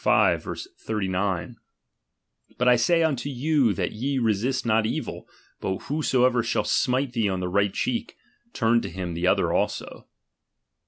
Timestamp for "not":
4.65-4.87